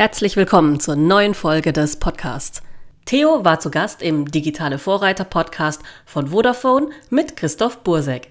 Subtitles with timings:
[0.00, 2.62] Herzlich willkommen zur neuen Folge des Podcasts.
[3.04, 8.30] Theo war zu Gast im Digitale Vorreiter Podcast von Vodafone mit Christoph Bursek.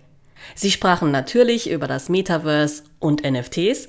[0.55, 3.87] Sie sprachen natürlich über das Metaverse und NFTs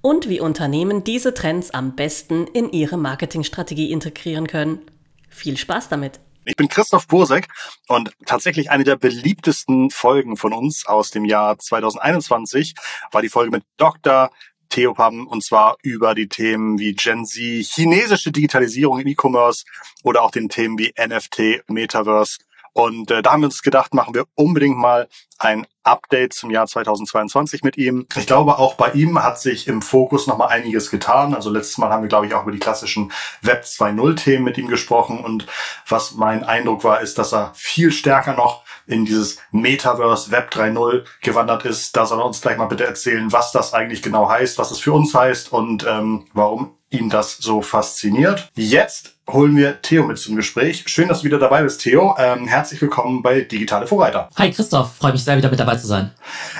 [0.00, 4.80] und wie Unternehmen diese Trends am besten in ihre Marketingstrategie integrieren können.
[5.28, 6.18] Viel Spaß damit!
[6.46, 7.46] Ich bin Christoph Bursek
[7.86, 12.74] und tatsächlich eine der beliebtesten Folgen von uns aus dem Jahr 2021
[13.12, 14.32] war die Folge mit Dr.
[14.70, 19.64] Theopam und zwar über die Themen wie Gen Z, chinesische Digitalisierung im E-Commerce
[20.02, 22.38] oder auch den Themen wie NFT, Metaverse.
[22.72, 26.66] Und äh, da haben wir uns gedacht, machen wir unbedingt mal ein Update zum Jahr
[26.66, 28.06] 2022 mit ihm.
[28.16, 31.34] Ich glaube, auch bei ihm hat sich im Fokus nochmal einiges getan.
[31.34, 33.10] Also letztes Mal haben wir, glaube ich, auch über die klassischen
[33.42, 35.24] Web 2.0 Themen mit ihm gesprochen.
[35.24, 35.46] Und
[35.88, 41.04] was mein Eindruck war, ist, dass er viel stärker noch in dieses Metaverse Web 3.0
[41.22, 41.96] gewandert ist.
[41.96, 44.80] Da soll er uns gleich mal bitte erzählen, was das eigentlich genau heißt, was es
[44.80, 48.50] für uns heißt und ähm, warum ihn das so fasziniert.
[48.56, 50.82] Jetzt holen wir Theo mit zum Gespräch.
[50.86, 52.16] Schön, dass du wieder dabei bist, Theo.
[52.18, 54.28] Ähm, herzlich willkommen bei Digitale Vorreiter.
[54.36, 56.10] Hi Christoph, freue mich sehr, wieder mit dabei zu sein.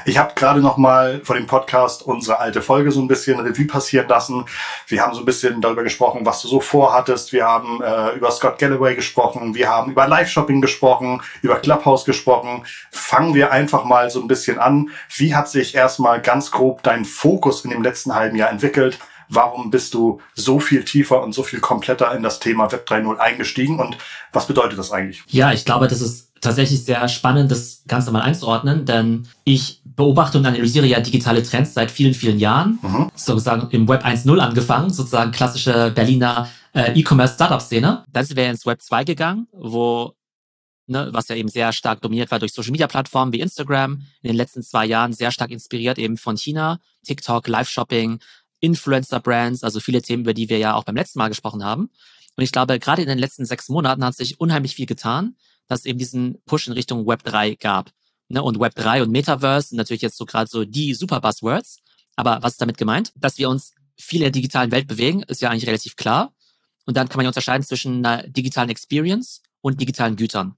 [0.05, 3.67] Ich habe gerade noch mal vor dem Podcast unsere alte Folge so ein bisschen Revue
[3.67, 4.45] passieren lassen.
[4.87, 7.33] Wir haben so ein bisschen darüber gesprochen, was du so vorhattest.
[7.33, 9.56] Wir haben äh, über Scott Galloway gesprochen.
[9.56, 12.65] Wir haben über Live-Shopping gesprochen, über Clubhouse gesprochen.
[12.92, 14.91] Fangen wir einfach mal so ein bisschen an.
[15.17, 19.00] Wie hat sich erstmal ganz grob dein Fokus in dem letzten halben Jahr entwickelt?
[19.31, 23.17] Warum bist du so viel tiefer und so viel kompletter in das Thema Web 3.0
[23.17, 23.97] eingestiegen und
[24.33, 25.22] was bedeutet das eigentlich?
[25.28, 30.39] Ja, ich glaube, das ist tatsächlich sehr spannend, das Ganze mal einzuordnen, denn ich beobachte
[30.39, 33.11] und analysiere ja digitale Trends seit vielen, vielen Jahren, mhm.
[33.14, 38.05] sozusagen im Web 1.0 angefangen, sozusagen klassische Berliner äh, E-Commerce-Startup-Szene.
[38.11, 40.15] Dann sind wir ins Web 2 gegangen, wo
[40.91, 44.31] Ne, was ja eben sehr stark dominiert war durch Social Media Plattformen wie Instagram, in
[44.31, 48.19] den letzten zwei Jahren sehr stark inspiriert eben von China, TikTok, Live-Shopping,
[48.61, 51.91] Influencer-Brands, also viele Themen, über die wir ja auch beim letzten Mal gesprochen haben.
[52.36, 55.80] Und ich glaube, gerade in den letzten sechs Monaten hat sich unheimlich viel getan, dass
[55.80, 57.91] es eben diesen Push in Richtung Web 3 gab.
[58.28, 58.42] Ne?
[58.42, 61.78] Und Web 3 und Metaverse sind natürlich jetzt so gerade so die super Buzzwords.
[62.16, 63.12] Aber was ist damit gemeint?
[63.16, 66.32] Dass wir uns viel in der digitalen Welt bewegen, ist ja eigentlich relativ klar.
[66.87, 70.56] Und dann kann man ja unterscheiden zwischen einer digitalen Experience und digitalen Gütern.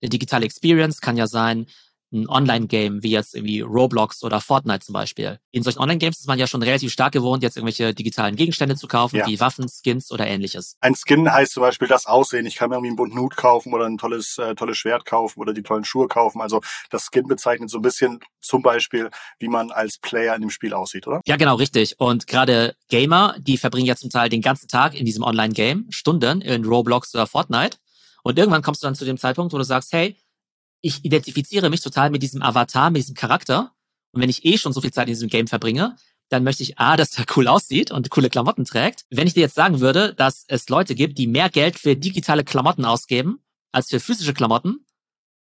[0.00, 1.66] Eine digitale Experience kann ja sein,
[2.12, 5.38] ein Online-Game wie jetzt irgendwie Roblox oder Fortnite zum Beispiel.
[5.50, 8.86] In solchen Online-Games ist man ja schon relativ stark gewohnt, jetzt irgendwelche digitalen Gegenstände zu
[8.86, 9.26] kaufen, ja.
[9.26, 10.76] wie Waffen, Skins oder ähnliches.
[10.80, 12.46] Ein Skin heißt zum Beispiel das Aussehen.
[12.46, 15.40] Ich kann mir irgendwie einen bunten Hut kaufen oder ein tolles, äh, tolles Schwert kaufen
[15.40, 16.40] oder die tollen Schuhe kaufen.
[16.40, 20.50] Also das Skin bezeichnet so ein bisschen zum Beispiel, wie man als Player in dem
[20.50, 21.20] Spiel aussieht, oder?
[21.26, 21.98] Ja, genau, richtig.
[21.98, 26.40] Und gerade Gamer, die verbringen ja zum Teil den ganzen Tag in diesem Online-Game, Stunden
[26.40, 27.78] in Roblox oder Fortnite.
[28.22, 30.16] Und irgendwann kommst du dann zu dem Zeitpunkt, wo du sagst, hey,
[30.82, 33.72] ich identifiziere mich total mit diesem Avatar, mit diesem Charakter.
[34.12, 35.96] Und wenn ich eh schon so viel Zeit in diesem Game verbringe,
[36.28, 39.04] dann möchte ich A, dass er cool aussieht und coole Klamotten trägt.
[39.10, 42.44] Wenn ich dir jetzt sagen würde, dass es Leute gibt, die mehr Geld für digitale
[42.44, 44.84] Klamotten ausgeben als für physische Klamotten,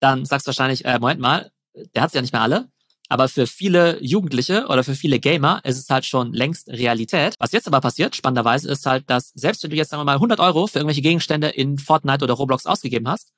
[0.01, 1.51] dann sagst du wahrscheinlich, äh, Moment mal,
[1.95, 2.69] der hat ja nicht mehr alle.
[3.09, 7.35] Aber für viele Jugendliche oder für viele Gamer ist es halt schon längst Realität.
[7.41, 10.15] Was jetzt aber passiert, spannenderweise, ist halt, dass selbst wenn du jetzt sagen wir mal
[10.15, 13.33] 100 Euro für irgendwelche Gegenstände in Fortnite oder Roblox ausgegeben hast,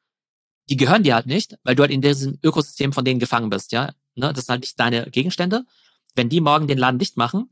[0.68, 3.72] die gehören dir halt nicht, weil du halt in diesem Ökosystem von denen gefangen bist,
[3.72, 3.92] ja.
[4.14, 4.32] Ne?
[4.32, 5.64] Das sind halt nicht deine Gegenstände.
[6.14, 7.50] Wenn die morgen den Laden dicht machen,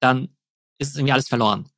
[0.00, 0.28] dann
[0.78, 1.68] ist es irgendwie alles verloren.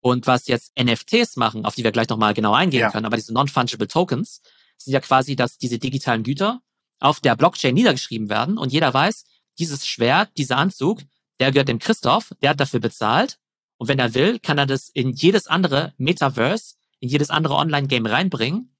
[0.00, 2.90] Und was jetzt NFTs machen, auf die wir gleich nochmal genau eingehen ja.
[2.90, 4.42] können, aber diese Non-Fungible Tokens
[4.76, 6.60] sind ja quasi, dass diese digitalen Güter
[6.98, 9.24] auf der Blockchain niedergeschrieben werden und jeder weiß,
[9.58, 11.02] dieses Schwert, dieser Anzug,
[11.40, 13.38] der gehört dem Christoph, der hat dafür bezahlt
[13.76, 18.06] und wenn er will, kann er das in jedes andere Metaverse, in jedes andere Online-Game
[18.06, 18.71] reinbringen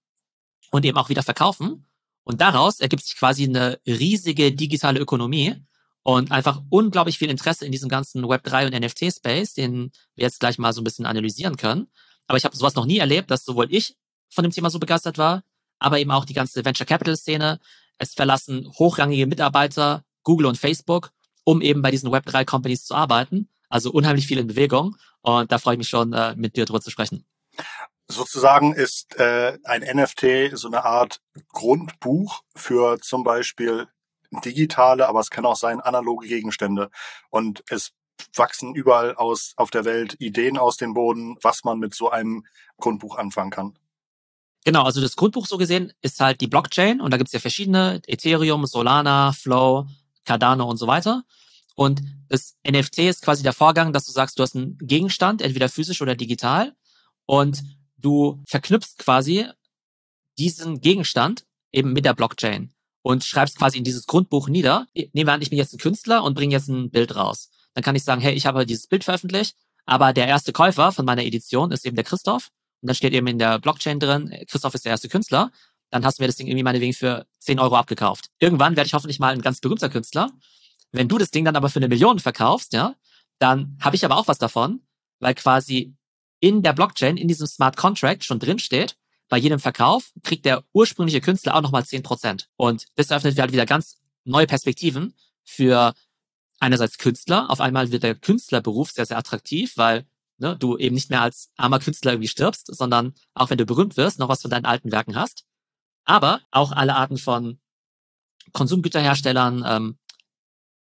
[0.72, 1.86] und eben auch wieder verkaufen.
[2.24, 5.56] Und daraus ergibt sich quasi eine riesige digitale Ökonomie
[6.02, 10.58] und einfach unglaublich viel Interesse in diesem ganzen Web3 und NFT-Space, den wir jetzt gleich
[10.58, 11.88] mal so ein bisschen analysieren können.
[12.26, 13.96] Aber ich habe sowas noch nie erlebt, dass sowohl ich
[14.30, 15.42] von dem Thema so begeistert war,
[15.78, 17.60] aber eben auch die ganze Venture Capital Szene.
[17.98, 21.12] Es verlassen hochrangige Mitarbeiter Google und Facebook,
[21.44, 23.48] um eben bei diesen Web3 Companies zu arbeiten.
[23.68, 24.96] Also unheimlich viel in Bewegung.
[25.20, 27.24] Und da freue ich mich schon, äh, mit dir drüber zu sprechen.
[28.08, 31.20] Sozusagen ist äh, ein NFT so eine Art
[31.52, 33.88] Grundbuch für zum Beispiel
[34.44, 36.90] digitale, aber es kann auch sein analoge Gegenstände.
[37.30, 37.92] Und es
[38.34, 42.44] wachsen überall aus auf der Welt Ideen aus dem Boden, was man mit so einem
[42.78, 43.78] Grundbuch anfangen kann.
[44.64, 48.00] Genau, also das Grundbuch so gesehen ist halt die Blockchain und da gibt's ja verschiedene,
[48.06, 49.86] Ethereum, Solana, Flow,
[50.24, 51.24] Cardano und so weiter.
[51.74, 55.68] Und das NFT ist quasi der Vorgang, dass du sagst, du hast einen Gegenstand, entweder
[55.68, 56.74] physisch oder digital,
[57.26, 57.62] und
[58.02, 59.46] du verknüpfst quasi
[60.38, 62.72] diesen Gegenstand eben mit der Blockchain
[63.02, 64.86] und schreibst quasi in dieses Grundbuch nieder.
[64.94, 67.50] Nehmen wir an, ich bin jetzt ein Künstler und bringe jetzt ein Bild raus.
[67.74, 69.56] Dann kann ich sagen, hey, ich habe dieses Bild veröffentlicht,
[69.86, 72.50] aber der erste Käufer von meiner Edition ist eben der Christoph.
[72.80, 75.50] Und dann steht eben in der Blockchain drin, Christoph ist der erste Künstler.
[75.90, 78.30] Dann hast du mir das Ding irgendwie meinetwegen für 10 Euro abgekauft.
[78.38, 80.30] Irgendwann werde ich hoffentlich mal ein ganz berühmter Künstler.
[80.90, 82.94] Wenn du das Ding dann aber für eine Million verkaufst, ja,
[83.38, 84.82] dann habe ich aber auch was davon,
[85.20, 85.94] weil quasi
[86.42, 88.96] in der Blockchain, in diesem Smart Contract schon drin steht,
[89.28, 92.46] bei jedem Verkauf kriegt der ursprüngliche Künstler auch nochmal 10%.
[92.56, 95.94] Und das eröffnet halt wieder ganz neue Perspektiven für
[96.58, 97.48] einerseits Künstler.
[97.48, 100.04] Auf einmal wird der Künstlerberuf sehr, sehr attraktiv, weil
[100.38, 103.96] ne, du eben nicht mehr als armer Künstler irgendwie stirbst, sondern auch wenn du berühmt
[103.96, 105.44] wirst, noch was von deinen alten Werken hast.
[106.04, 107.60] Aber auch alle Arten von
[108.52, 109.98] Konsumgüterherstellern, ähm,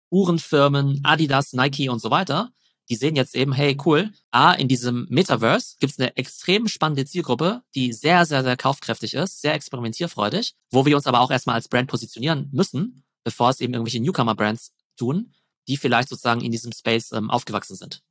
[0.09, 2.51] Uhrenfirmen, Adidas, Nike und so weiter,
[2.89, 7.05] die sehen jetzt eben, hey, cool, A, in diesem Metaverse gibt es eine extrem spannende
[7.05, 11.55] Zielgruppe, die sehr, sehr, sehr kaufkräftig ist, sehr experimentierfreudig, wo wir uns aber auch erstmal
[11.55, 15.33] als Brand positionieren müssen, bevor es eben irgendwelche Newcomer-Brands tun,
[15.67, 18.01] die vielleicht sozusagen in diesem Space ähm, aufgewachsen sind.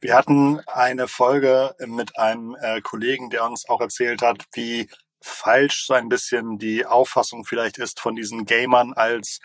[0.00, 4.88] Wir hatten eine Folge mit einem äh, Kollegen, der uns auch erzählt hat, wie
[5.22, 9.40] falsch so ein bisschen die Auffassung vielleicht ist von diesen Gamern als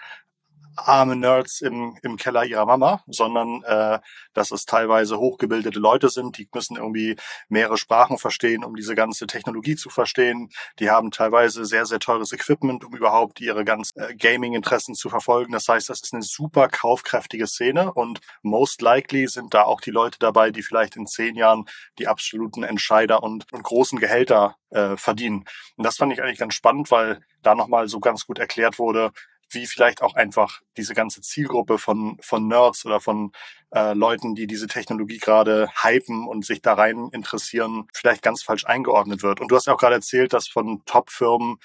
[0.76, 4.00] arme Nerds im, im Keller ihrer Mama, sondern äh,
[4.34, 7.16] dass es teilweise hochgebildete Leute sind, die müssen irgendwie
[7.48, 10.50] mehrere Sprachen verstehen, um diese ganze Technologie zu verstehen.
[10.80, 15.54] Die haben teilweise sehr, sehr teures Equipment, um überhaupt ihre ganzen äh, Gaming-Interessen zu verfolgen.
[15.54, 19.92] Das heißt, das ist eine super kaufkräftige Szene und most likely sind da auch die
[19.92, 21.66] Leute dabei, die vielleicht in zehn Jahren
[22.00, 25.46] die absoluten Entscheider und, und großen Gehälter äh, verdienen.
[25.78, 29.12] Und das fand ich eigentlich ganz spannend, weil da nochmal so ganz gut erklärt wurde,
[29.50, 33.32] wie vielleicht auch einfach diese ganze Zielgruppe von, von Nerds oder von
[33.74, 38.66] äh, Leuten, die diese Technologie gerade hypen und sich da rein interessieren, vielleicht ganz falsch
[38.66, 39.40] eingeordnet wird.
[39.40, 41.58] Und du hast ja auch gerade erzählt, dass von Top-Firmen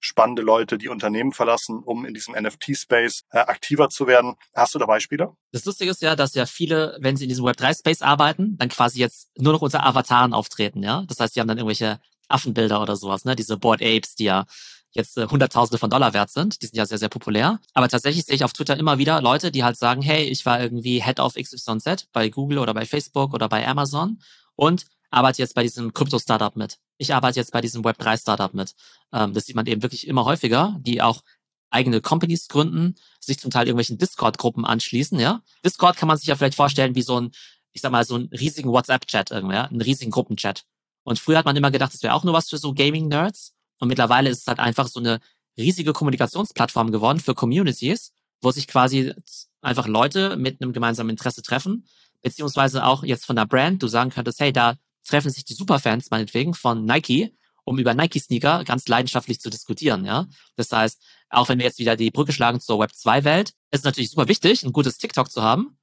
[0.00, 4.34] spannende Leute die Unternehmen verlassen, um in diesem NFT-Space äh, aktiver zu werden.
[4.54, 5.32] Hast du da Beispiele?
[5.52, 9.00] Das Lustige ist ja, dass ja viele, wenn sie in diesem Web3-Space arbeiten, dann quasi
[9.00, 11.04] jetzt nur noch unter Avataren auftreten, ja.
[11.08, 13.36] Das heißt, die haben dann irgendwelche Affenbilder oder sowas, ne?
[13.36, 14.46] Diese Board Apes, die ja
[14.96, 16.62] jetzt äh, Hunderttausende von Dollar wert sind.
[16.62, 17.60] Die sind ja sehr, sehr populär.
[17.74, 20.60] Aber tatsächlich sehe ich auf Twitter immer wieder Leute, die halt sagen, hey, ich war
[20.60, 24.18] irgendwie Head of XYZ bei Google oder bei Facebook oder bei Amazon
[24.56, 26.78] und arbeite jetzt bei diesem Krypto-Startup mit.
[26.98, 28.74] Ich arbeite jetzt bei diesem Web3-Startup mit.
[29.12, 31.22] Ähm, das sieht man eben wirklich immer häufiger, die auch
[31.70, 35.42] eigene Companies gründen, sich zum Teil irgendwelchen Discord-Gruppen anschließen, ja.
[35.64, 37.32] Discord kann man sich ja vielleicht vorstellen wie so ein,
[37.72, 40.64] ich sag mal, so einen riesigen WhatsApp-Chat irgendwie, ja, einen riesigen Gruppenchat.
[41.02, 43.54] Und früher hat man immer gedacht, das wäre auch nur was für so Gaming-Nerds.
[43.78, 45.20] Und mittlerweile ist es halt einfach so eine
[45.58, 49.14] riesige Kommunikationsplattform geworden für Communities, wo sich quasi
[49.60, 51.86] einfach Leute mit einem gemeinsamen Interesse treffen,
[52.22, 54.76] beziehungsweise auch jetzt von der Brand, du sagen könntest, hey, da
[55.06, 57.34] treffen sich die Superfans meinetwegen von Nike,
[57.64, 60.26] um über Nike-Sneaker ganz leidenschaftlich zu diskutieren, ja.
[60.54, 64.10] Das heißt, auch wenn wir jetzt wieder die Brücke schlagen zur Web2-Welt, ist es natürlich
[64.10, 65.78] super wichtig, ein gutes TikTok zu haben.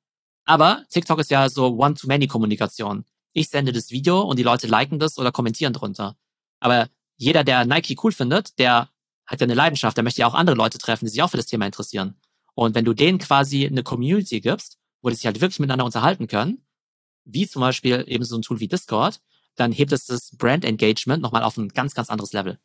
[0.46, 3.06] Aber TikTok ist ja so One-to-Many-Kommunikation.
[3.34, 6.16] Ich sende das Video und die Leute liken das oder kommentieren drunter.
[6.60, 6.88] Aber
[7.18, 8.90] jeder, der Nike cool findet, der
[9.26, 11.38] hat ja eine Leidenschaft, der möchte ja auch andere Leute treffen, die sich auch für
[11.38, 12.20] das Thema interessieren.
[12.56, 16.28] Und wenn du denen quasi eine Community gibst, wo die sich halt wirklich miteinander unterhalten
[16.28, 16.66] können,
[17.26, 19.22] wie zum Beispiel eben so ein Tool wie Discord,
[19.56, 22.60] dann hebt es das Brand Engagement nochmal auf ein ganz, ganz anderes Level.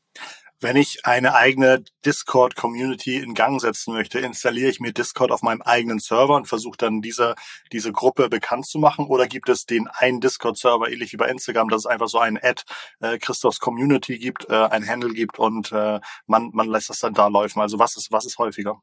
[0.60, 5.62] Wenn ich eine eigene Discord-Community in Gang setzen möchte, installiere ich mir Discord auf meinem
[5.62, 7.36] eigenen Server und versuche dann diese,
[7.70, 9.06] diese Gruppe bekannt zu machen?
[9.06, 12.38] Oder gibt es den einen Discord-Server, ähnlich wie bei Instagram, dass es einfach so ein
[12.42, 12.62] Ad
[12.98, 17.14] äh, Christophs Community gibt, äh, ein Handle gibt und äh, man, man lässt das dann
[17.14, 17.60] da laufen?
[17.60, 18.82] Also was ist, was ist häufiger?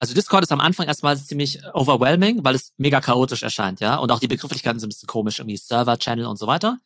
[0.00, 3.96] Also Discord ist am Anfang erstmal ziemlich overwhelming, weil es mega chaotisch erscheint, ja.
[3.96, 6.78] Und auch die Begrifflichkeiten sind ein bisschen komisch, irgendwie Server, Channel und so weiter.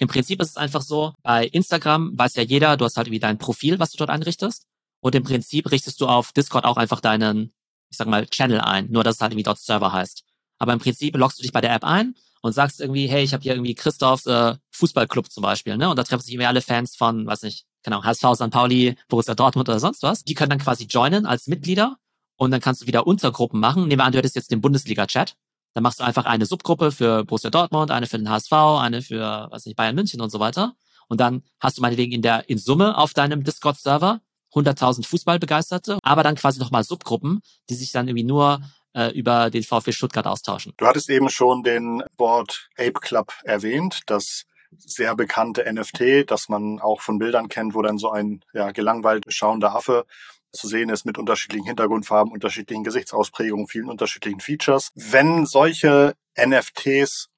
[0.00, 3.18] Im Prinzip ist es einfach so, bei Instagram weiß ja jeder, du hast halt wie
[3.18, 4.66] dein Profil, was du dort einrichtest.
[5.00, 7.52] Und im Prinzip richtest du auf Discord auch einfach deinen,
[7.90, 10.24] ich sag mal, Channel ein, nur dass es halt irgendwie dort Server heißt.
[10.58, 13.34] Aber im Prinzip loggst du dich bei der App ein und sagst irgendwie, hey, ich
[13.34, 15.90] habe hier irgendwie Christophs äh, Fußballclub zum Beispiel, ne?
[15.90, 18.50] Und da treffen sich irgendwie alle Fans von, weiß nicht, genau, HSV, St.
[18.50, 20.24] Pauli, Borussia Dortmund oder sonst was.
[20.24, 21.98] Die können dann quasi joinen als Mitglieder
[22.36, 23.86] und dann kannst du wieder Untergruppen machen.
[23.86, 25.36] Nehmen wir an, du hättest jetzt den Bundesliga-Chat
[25.74, 29.48] dann machst du einfach eine Subgruppe für Borussia Dortmund, eine für den HSV, eine für,
[29.50, 30.74] weiß nicht, Bayern München und so weiter.
[31.08, 34.20] Und dann hast du meinetwegen in der, in Summe auf deinem Discord-Server
[34.54, 38.60] 100.000 Fußballbegeisterte, aber dann quasi nochmal Subgruppen, die sich dann irgendwie nur
[38.94, 40.74] äh, über den VfB Stuttgart austauschen.
[40.76, 44.44] Du hattest eben schon den Board Ape Club erwähnt, das
[44.76, 49.24] sehr bekannte NFT, das man auch von Bildern kennt, wo dann so ein ja, gelangweilt
[49.28, 50.06] schauender Affe
[50.52, 54.90] zu sehen ist mit unterschiedlichen Hintergrundfarben, unterschiedlichen Gesichtsausprägungen, vielen unterschiedlichen Features.
[54.94, 57.28] Wenn solche NFTs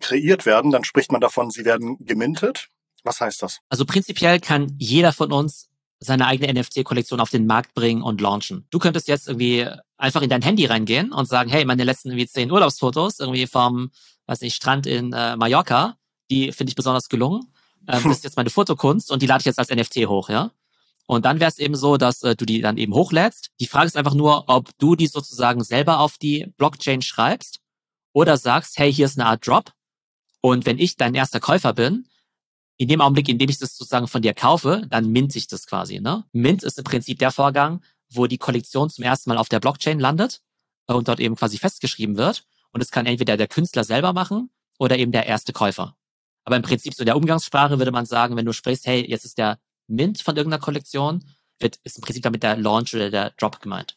[0.00, 2.68] kreiert werden, dann spricht man davon, sie werden gemintet.
[3.04, 3.60] Was heißt das?
[3.68, 8.66] Also prinzipiell kann jeder von uns seine eigene NFT-Kollektion auf den Markt bringen und launchen.
[8.70, 12.26] Du könntest jetzt irgendwie einfach in dein Handy reingehen und sagen, hey, meine letzten irgendwie
[12.26, 13.90] zehn Urlaubsfotos irgendwie vom
[14.26, 15.96] weiß nicht, Strand in äh, Mallorca,
[16.30, 17.52] die finde ich besonders gelungen.
[17.88, 20.50] Ähm, das ist jetzt meine Fotokunst und die lade ich jetzt als NFT hoch, ja.
[21.06, 23.50] Und dann wäre es eben so, dass äh, du die dann eben hochlädst.
[23.60, 27.60] Die Frage ist einfach nur, ob du die sozusagen selber auf die Blockchain schreibst
[28.12, 29.72] oder sagst, hey, hier ist eine Art Drop.
[30.40, 32.08] Und wenn ich dein erster Käufer bin,
[32.76, 35.66] in dem Augenblick, in dem ich das sozusagen von dir kaufe, dann mint ich das
[35.66, 36.00] quasi.
[36.00, 36.24] Ne?
[36.32, 39.98] Mint ist im Prinzip der Vorgang, wo die Kollektion zum ersten Mal auf der Blockchain
[39.98, 40.42] landet
[40.88, 42.44] äh, und dort eben quasi festgeschrieben wird.
[42.72, 45.96] Und es kann entweder der Künstler selber machen oder eben der erste Käufer.
[46.44, 49.38] Aber im Prinzip so der Umgangssprache würde man sagen, wenn du sprichst, hey, jetzt ist
[49.38, 51.24] der Mint von irgendeiner Kollektion,
[51.58, 53.96] wird, ist im Prinzip damit der Launch oder der Drop gemeint.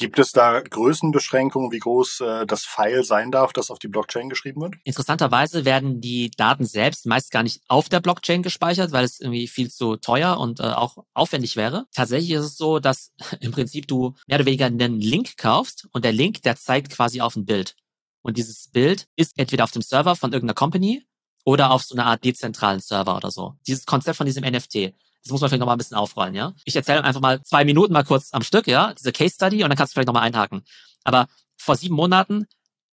[0.00, 4.30] Gibt es da Größenbeschränkungen, wie groß äh, das File sein darf, das auf die Blockchain
[4.30, 4.76] geschrieben wird?
[4.84, 9.46] Interessanterweise werden die Daten selbst meist gar nicht auf der Blockchain gespeichert, weil es irgendwie
[9.46, 11.84] viel zu teuer und äh, auch aufwendig wäre.
[11.94, 16.02] Tatsächlich ist es so, dass im Prinzip du mehr oder weniger einen Link kaufst und
[16.02, 17.76] der Link, der zeigt quasi auf ein Bild.
[18.22, 21.04] Und dieses Bild ist entweder auf dem Server von irgendeiner Company
[21.44, 23.56] oder auf so einer Art dezentralen Server oder so.
[23.66, 24.94] Dieses Konzept von diesem NFT.
[25.22, 26.52] Das muss man vielleicht noch mal ein bisschen aufrollen, ja.
[26.64, 29.70] Ich erzähle einfach mal zwei Minuten mal kurz am Stück, ja, diese Case Study und
[29.70, 30.62] dann kannst du vielleicht noch mal einhaken.
[31.04, 32.46] Aber vor sieben Monaten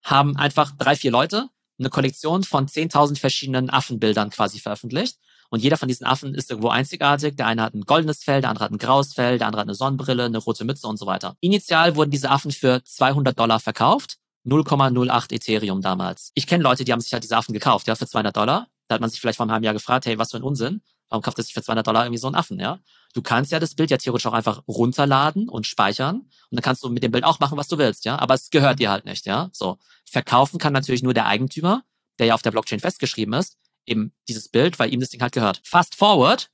[0.03, 1.49] haben einfach drei, vier Leute
[1.79, 5.17] eine Kollektion von 10.000 verschiedenen Affenbildern quasi veröffentlicht.
[5.49, 7.35] Und jeder von diesen Affen ist irgendwo einzigartig.
[7.35, 9.67] Der eine hat ein goldenes Fell, der andere hat ein graues Fell, der andere hat
[9.67, 11.35] eine Sonnenbrille, eine rote Mütze und so weiter.
[11.41, 14.17] Initial wurden diese Affen für 200 Dollar verkauft.
[14.45, 16.31] 0,08 Ethereum damals.
[16.33, 18.67] Ich kenne Leute, die haben sich halt diese Affen gekauft, ja, für 200 Dollar.
[18.87, 20.81] Da hat man sich vielleicht vor einem halben Jahr gefragt, hey, was für ein Unsinn.
[21.13, 22.79] Warum kauft er sich für 200 Dollar irgendwie so einen Affen, ja?
[23.13, 26.83] Du kannst ja das Bild ja theoretisch auch einfach runterladen und speichern und dann kannst
[26.83, 28.17] du mit dem Bild auch machen, was du willst, ja?
[28.17, 29.51] Aber es gehört dir halt nicht, ja?
[29.53, 29.77] So.
[30.09, 31.83] Verkaufen kann natürlich nur der Eigentümer,
[32.17, 35.33] der ja auf der Blockchain festgeschrieben ist, eben dieses Bild, weil ihm das Ding halt
[35.33, 35.61] gehört.
[35.63, 36.49] Fast forward,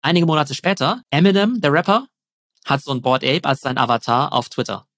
[0.00, 2.08] einige Monate später, Eminem, der Rapper,
[2.64, 4.88] hat so ein Board Ape als sein Avatar auf Twitter.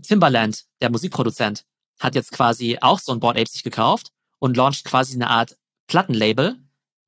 [0.00, 1.66] Timbaland, der Musikproduzent,
[2.00, 5.58] hat jetzt quasi auch so ein Board Ape sich gekauft und launcht quasi eine Art
[5.86, 6.61] Plattenlabel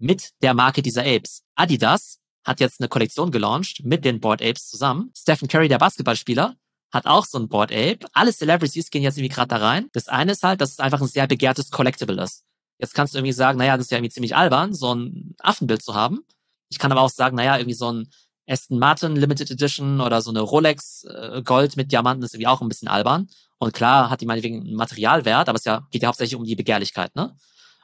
[0.05, 1.43] mit der Marke dieser Apes.
[1.55, 5.11] Adidas hat jetzt eine Kollektion gelauncht mit den Board Apes zusammen.
[5.17, 6.57] Stephen Curry, der Basketballspieler,
[6.93, 8.01] hat auch so ein Board Ape.
[8.13, 9.89] Alle Celebrities gehen jetzt irgendwie gerade da rein.
[9.93, 12.45] Das eine ist halt, dass es einfach ein sehr begehrtes Collectible ist.
[12.79, 15.83] Jetzt kannst du irgendwie sagen, naja, das ist ja irgendwie ziemlich albern, so ein Affenbild
[15.83, 16.21] zu haben.
[16.69, 18.11] Ich kann aber auch sagen, naja, irgendwie so ein
[18.47, 22.61] Aston Martin Limited Edition oder so eine Rolex äh, Gold mit Diamanten ist irgendwie auch
[22.61, 23.29] ein bisschen albern.
[23.59, 26.57] Und klar hat die meinetwegen einen Materialwert, aber es ja, geht ja hauptsächlich um die
[26.57, 27.35] Begehrlichkeit, ne?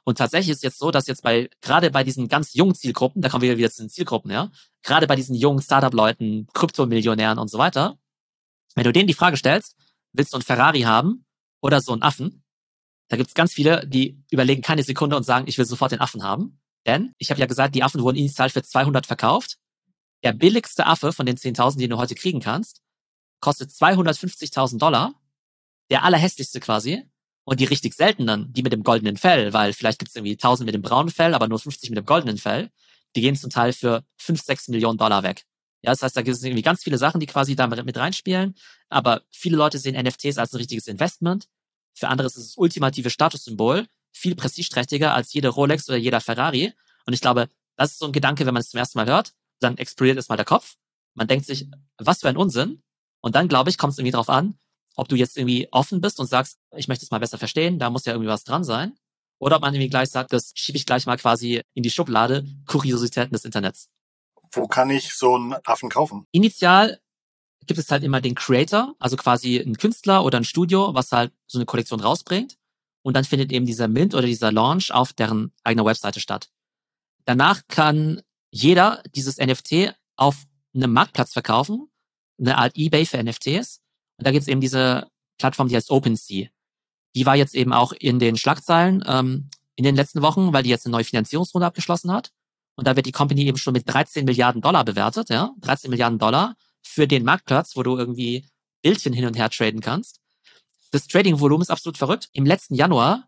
[0.05, 3.29] Und tatsächlich ist jetzt so, dass jetzt bei, gerade bei diesen ganz jungen Zielgruppen, da
[3.29, 4.51] kommen wir wieder zu den Zielgruppen, ja,
[4.83, 7.99] gerade bei diesen jungen Startup-Leuten, Kryptomillionären und so weiter,
[8.75, 9.77] wenn du denen die Frage stellst,
[10.13, 11.25] willst du einen Ferrari haben
[11.61, 12.45] oder so einen Affen?
[13.09, 16.23] Da gibt's ganz viele, die überlegen keine Sekunde und sagen, ich will sofort den Affen
[16.23, 16.61] haben.
[16.87, 19.59] Denn ich habe ja gesagt, die Affen wurden initial für 200 verkauft.
[20.23, 22.83] Der billigste Affe von den 10.000, den du heute kriegen kannst,
[23.41, 25.15] kostet 250.000 Dollar.
[25.91, 27.11] Der allerhässlichste quasi
[27.51, 30.67] und die richtig seltenen, die mit dem goldenen Fell, weil vielleicht gibt es irgendwie 1000
[30.67, 32.71] mit dem braunen Fell, aber nur 50 mit dem goldenen Fell,
[33.17, 35.43] die gehen zum Teil für 5, 6 Millionen Dollar weg.
[35.83, 38.55] Ja, das heißt, da gibt es irgendwie ganz viele Sachen, die quasi da mit reinspielen.
[38.89, 41.49] Aber viele Leute sehen NFTs als ein richtiges Investment.
[41.93, 46.73] Für andere ist es das ultimative Statussymbol, viel prestigeträchtiger als jede Rolex oder jeder Ferrari.
[47.05, 49.33] Und ich glaube, das ist so ein Gedanke, wenn man es zum ersten Mal hört,
[49.59, 50.77] dann explodiert erstmal der Kopf.
[51.15, 51.67] Man denkt sich,
[51.99, 52.85] was für ein Unsinn.
[53.21, 54.57] Und dann, glaube ich, kommt es irgendwie drauf an,
[54.97, 57.91] ob du jetzt irgendwie offen bist und sagst, ich möchte es mal besser verstehen, da
[57.91, 58.97] muss ja irgendwie was dran sein.
[59.39, 62.47] Oder ob man irgendwie gleich sagt, das schiebe ich gleich mal quasi in die Schublade,
[62.67, 63.89] Kuriositäten des Internets.
[64.53, 66.27] Wo kann ich so einen Affen kaufen?
[66.33, 67.01] Initial
[67.67, 71.33] gibt es halt immer den Creator, also quasi ein Künstler oder ein Studio, was halt
[71.47, 72.57] so eine Kollektion rausbringt.
[73.03, 76.51] Und dann findet eben dieser Mint oder dieser Launch auf deren eigener Webseite statt.
[77.25, 80.45] Danach kann jeder dieses NFT auf
[80.75, 81.91] einem Marktplatz verkaufen,
[82.39, 83.81] eine Art eBay für NFTs.
[84.21, 85.09] Und da gibt es eben diese
[85.39, 86.49] Plattform, die heißt OpenSea.
[87.15, 90.69] Die war jetzt eben auch in den Schlagzeilen ähm, in den letzten Wochen, weil die
[90.69, 92.31] jetzt eine neue Finanzierungsrunde abgeschlossen hat.
[92.77, 96.19] Und da wird die Company eben schon mit 13 Milliarden Dollar bewertet, ja, 13 Milliarden
[96.19, 98.47] Dollar für den Marktplatz, wo du irgendwie
[98.83, 100.21] Bildchen hin und her traden kannst.
[100.91, 102.29] Das Trading-Volumen ist absolut verrückt.
[102.35, 103.27] Im letzten Januar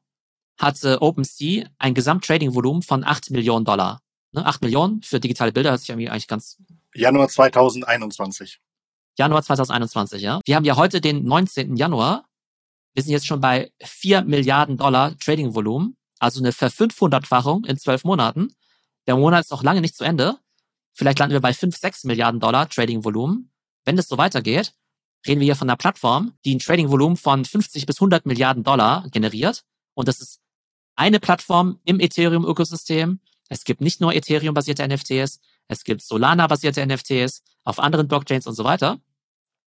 [0.59, 4.03] hatte OpenSea ein Gesamt-Trading-Volumen von 8 Millionen Dollar.
[4.33, 6.59] Ne, 8 Millionen für digitale Bilder, das ist ja eigentlich ganz...
[6.95, 8.61] Januar 2021.
[9.19, 10.41] Januar 2021, ja.
[10.45, 11.77] Wir haben ja heute den 19.
[11.77, 12.27] Januar.
[12.95, 18.55] Wir sind jetzt schon bei 4 Milliarden Dollar Trading-Volumen, also eine Ver-500-fachung in zwölf Monaten.
[19.07, 20.39] Der Monat ist noch lange nicht zu Ende.
[20.93, 23.51] Vielleicht landen wir bei 5, 6 Milliarden Dollar Trading-Volumen.
[23.85, 24.75] Wenn das so weitergeht,
[25.27, 29.07] reden wir hier von einer Plattform, die ein Trading-Volumen von 50 bis 100 Milliarden Dollar
[29.11, 29.65] generiert.
[29.95, 30.41] Und das ist
[30.97, 33.21] eine Plattform im Ethereum-Ökosystem.
[33.49, 38.65] Es gibt nicht nur Ethereum-basierte NFTs, es gibt Solana-basierte NFTs auf anderen Blockchains und so
[38.65, 39.01] weiter.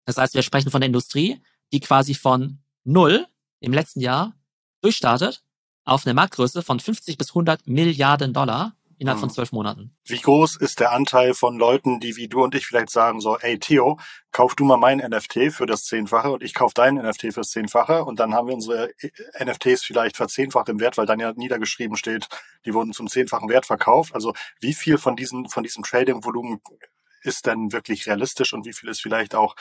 [0.05, 3.25] Das heißt, wir sprechen von der Industrie, die quasi von null
[3.59, 4.35] im letzten Jahr
[4.81, 5.43] durchstartet
[5.83, 9.35] auf eine Marktgröße von 50 bis 100 Milliarden Dollar innerhalb von hm.
[9.35, 9.95] zwölf Monaten.
[10.05, 13.37] Wie groß ist der Anteil von Leuten, die wie du und ich vielleicht sagen so,
[13.37, 13.99] ey Theo,
[14.31, 18.03] kauf du mal mein NFT für das Zehnfache und ich kauf dein NFT fürs Zehnfache
[18.03, 21.97] und dann haben wir unsere äh, NFTs vielleicht verzehnfacht im Wert, weil dann ja niedergeschrieben
[21.97, 22.27] steht,
[22.65, 24.13] die wurden zum zehnfachen Wert verkauft.
[24.13, 26.61] Also wie viel von diesen, von diesem Trading-Volumen
[27.21, 29.55] ist denn wirklich realistisch und wie viel ist vielleicht auch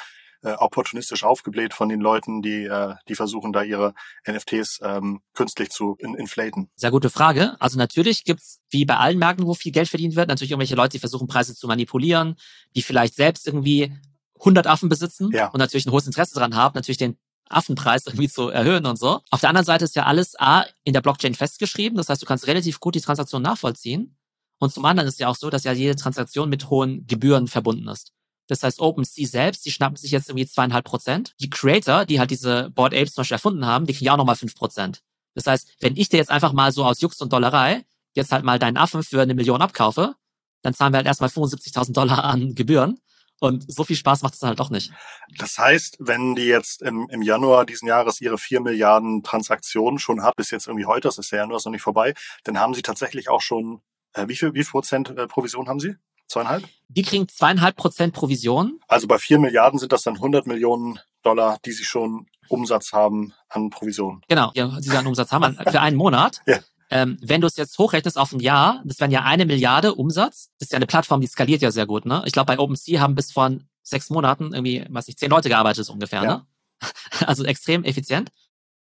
[0.44, 3.94] äh, opportunistisch aufgebläht von den Leuten, die, äh, die versuchen, da ihre
[4.28, 6.70] NFTs ähm, künstlich zu in inflaten?
[6.76, 7.56] Sehr gute Frage.
[7.60, 10.92] Also natürlich gibt's wie bei allen Märkten, wo viel Geld verdient wird, natürlich irgendwelche Leute,
[10.92, 12.36] die versuchen, Preise zu manipulieren,
[12.76, 13.92] die vielleicht selbst irgendwie
[14.40, 15.48] 100 Affen besitzen ja.
[15.48, 17.16] und natürlich ein hohes Interesse daran haben, natürlich den
[17.48, 19.20] Affenpreis irgendwie zu erhöhen und so.
[19.30, 21.96] Auf der anderen Seite ist ja alles A in der Blockchain festgeschrieben.
[21.96, 24.16] Das heißt, du kannst relativ gut die Transaktion nachvollziehen.
[24.58, 27.88] Und zum anderen ist ja auch so, dass ja jede Transaktion mit hohen Gebühren verbunden
[27.88, 28.12] ist.
[28.46, 31.34] Das heißt, OpenSea selbst, die schnappen sich jetzt irgendwie zweieinhalb Prozent.
[31.40, 34.18] Die Creator, die halt diese Board Apes zum Beispiel erfunden haben, die kriegen ja auch
[34.18, 35.02] nochmal fünf Prozent.
[35.34, 37.84] Das heißt, wenn ich dir jetzt einfach mal so aus Jux und Dollerei
[38.14, 40.14] jetzt halt mal deinen Affen für eine Million abkaufe,
[40.62, 42.98] dann zahlen wir halt erstmal 75.000 Dollar an Gebühren.
[43.40, 44.92] Und so viel Spaß macht es dann halt doch nicht.
[45.38, 50.22] Das heißt, wenn die jetzt im, im Januar diesen Jahres ihre vier Milliarden Transaktionen schon
[50.22, 52.74] hat, bis jetzt irgendwie heute, das ist der Januar ist noch nicht vorbei, dann haben
[52.74, 53.82] sie tatsächlich auch schon,
[54.14, 55.96] äh, wie viel, wie viel Prozent äh, Provision haben sie?
[56.28, 56.64] Zweieinhalb?
[56.88, 58.80] Die kriegen zweieinhalb Prozent Provision.
[58.88, 63.32] Also bei vier Milliarden sind das dann 100 Millionen Dollar, die sie schon Umsatz haben
[63.48, 64.22] an Provision.
[64.28, 66.40] Genau, ja, die sie an Umsatz haben für einen Monat.
[66.46, 66.58] ja.
[66.90, 70.50] Ähm, wenn du es jetzt hochrechnest auf ein Jahr, das wären ja eine Milliarde Umsatz.
[70.58, 72.04] Das ist ja eine Plattform, die skaliert ja sehr gut.
[72.04, 72.22] Ne?
[72.26, 73.50] Ich glaube, bei OpenSea haben bis vor
[73.82, 76.22] sechs Monaten irgendwie, weiß ich, zehn Leute gearbeitet ungefähr.
[76.22, 76.36] Ja.
[76.36, 76.46] Ne?
[77.26, 78.30] Also extrem effizient.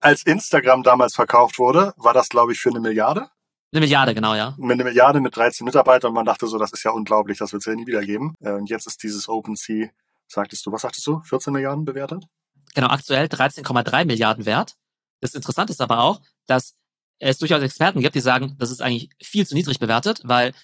[0.01, 3.29] Als Instagram damals verkauft wurde, war das, glaube ich, für eine Milliarde.
[3.77, 4.55] Eine Milliarde, genau, ja.
[4.57, 7.53] Mit einer Milliarde mit 13 Mitarbeitern und man dachte so, das ist ja unglaublich, das
[7.53, 8.35] wird es ja nie wieder geben.
[8.41, 9.89] Äh, und jetzt ist dieses OpenSea,
[10.29, 12.25] sagtest du, was sagtest du, 14 Milliarden bewertet?
[12.75, 14.77] Genau, aktuell 13,3 Milliarden wert.
[15.21, 16.75] Das Interessante ist aber auch, dass
[17.19, 20.55] es durchaus Experten gibt, die sagen, das ist eigentlich viel zu niedrig bewertet, weil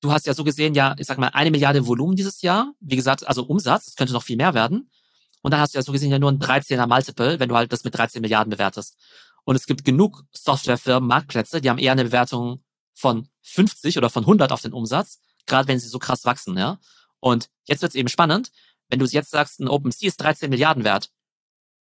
[0.00, 2.72] du hast ja so gesehen ja, ich sag mal, eine Milliarde Volumen dieses Jahr.
[2.80, 4.88] Wie gesagt, also Umsatz, es könnte noch viel mehr werden.
[5.42, 7.74] Und dann hast du ja so gesehen ja nur ein 13er Multiple, wenn du halt
[7.74, 8.96] das mit 13 Milliarden bewertest.
[9.44, 14.24] Und es gibt genug Softwarefirmen, Marktplätze, die haben eher eine Bewertung von 50 oder von
[14.24, 16.78] 100 auf den Umsatz, gerade wenn sie so krass wachsen, ja.
[17.20, 18.50] Und jetzt wird es eben spannend,
[18.88, 21.10] wenn du jetzt sagst, ein OpenSea ist 13 Milliarden wert.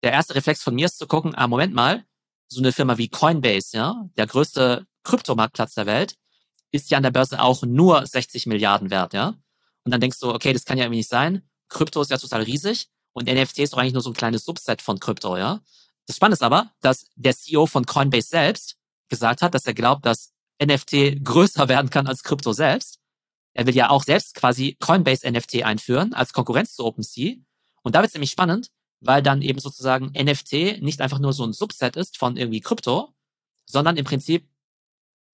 [0.02, 2.04] Der erste Reflex von mir ist zu gucken, ah, Moment mal,
[2.48, 6.14] so eine Firma wie Coinbase, ja, der größte Kryptomarktplatz der Welt,
[6.70, 9.34] ist ja an der Börse auch nur 60 Milliarden wert, ja.
[9.84, 11.48] Und dann denkst du, okay, das kann ja irgendwie nicht sein.
[11.68, 14.82] Krypto ist ja total riesig und NFT ist doch eigentlich nur so ein kleines Subset
[14.82, 15.60] von Krypto, ja.
[16.08, 18.76] Das Spannende ist aber, dass der CEO von Coinbase selbst
[19.10, 22.98] gesagt hat, dass er glaubt, dass NFT größer werden kann als Krypto selbst.
[23.52, 27.34] Er will ja auch selbst quasi Coinbase NFT einführen als Konkurrenz zu OpenSea.
[27.82, 31.44] Und da wird es nämlich spannend, weil dann eben sozusagen NFT nicht einfach nur so
[31.44, 33.14] ein Subset ist von irgendwie Krypto,
[33.66, 34.48] sondern im Prinzip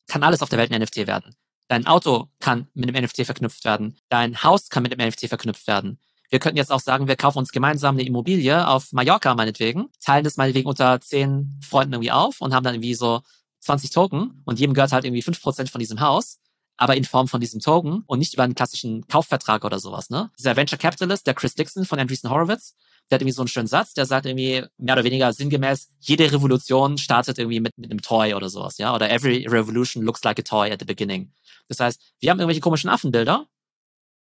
[0.08, 1.37] kann alles auf der Welt ein NFT werden.
[1.68, 3.96] Dein Auto kann mit einem NFT verknüpft werden.
[4.08, 6.00] Dein Haus kann mit einem NFT verknüpft werden.
[6.34, 10.24] Wir könnten jetzt auch sagen, wir kaufen uns gemeinsam eine Immobilie auf Mallorca meinetwegen, teilen
[10.24, 13.20] das meinetwegen unter zehn Freunden irgendwie auf und haben dann irgendwie so
[13.60, 16.40] 20 Token und jedem gehört halt irgendwie fünf Prozent von diesem Haus,
[16.76, 20.32] aber in Form von diesem Token und nicht über einen klassischen Kaufvertrag oder sowas, ne?
[20.36, 22.74] Dieser Venture Capitalist, der Chris Dixon von Andreessen Horowitz,
[23.08, 26.32] der hat irgendwie so einen schönen Satz, der sagt irgendwie mehr oder weniger sinngemäß, jede
[26.32, 28.92] Revolution startet irgendwie mit, mit einem Toy oder sowas, ja?
[28.92, 31.32] Oder every revolution looks like a toy at the beginning.
[31.68, 33.46] Das heißt, wir haben irgendwelche komischen Affenbilder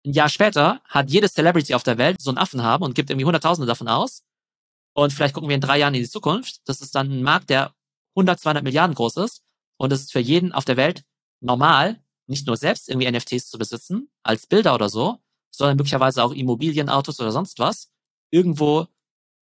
[0.05, 3.09] ein Jahr später hat jede Celebrity auf der Welt so einen Affen haben und gibt
[3.09, 4.23] irgendwie Hunderttausende davon aus.
[4.93, 6.61] Und vielleicht gucken wir in drei Jahren in die Zukunft.
[6.65, 7.73] Das ist dann ein Markt, der
[8.15, 9.43] 100, 200 Milliarden groß ist.
[9.77, 11.03] Und es ist für jeden auf der Welt
[11.39, 15.17] normal, nicht nur selbst irgendwie NFTs zu besitzen, als Bilder oder so,
[15.51, 17.91] sondern möglicherweise auch Immobilien, Autos oder sonst was,
[18.31, 18.87] irgendwo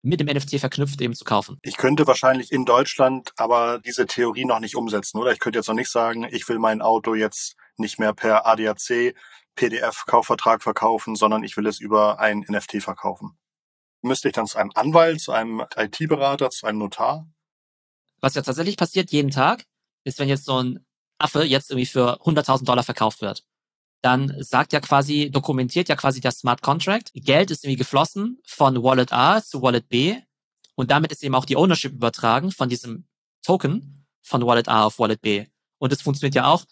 [0.03, 1.59] mit dem NFT verknüpft eben zu kaufen.
[1.63, 5.33] Ich könnte wahrscheinlich in Deutschland aber diese Theorie noch nicht umsetzen, oder?
[5.33, 9.15] Ich könnte jetzt noch nicht sagen, ich will mein Auto jetzt nicht mehr per ADAC
[9.57, 13.37] PDF-Kaufvertrag verkaufen, sondern ich will es über ein NFT verkaufen.
[14.03, 17.27] Müsste ich dann zu einem Anwalt, zu einem IT-Berater, zu einem Notar?
[18.21, 19.65] Was ja tatsächlich passiert jeden Tag,
[20.05, 20.87] ist, wenn jetzt so ein
[21.19, 23.45] Affe jetzt irgendwie für 100.000 Dollar verkauft wird,
[24.01, 28.83] dann sagt ja quasi, dokumentiert ja quasi der Smart Contract, Geld ist irgendwie geflossen von
[28.83, 30.17] Wallet A zu Wallet B
[30.75, 33.07] und damit ist eben auch die Ownership übertragen von diesem
[33.43, 35.47] Token von Wallet A auf Wallet B.
[35.79, 36.65] Und es funktioniert ja auch